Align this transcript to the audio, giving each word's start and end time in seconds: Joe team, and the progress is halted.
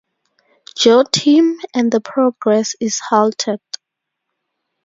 Joe 0.75 1.03
team, 1.11 1.59
and 1.75 1.91
the 1.91 2.01
progress 2.01 2.73
is 2.79 2.97
halted. 2.99 3.59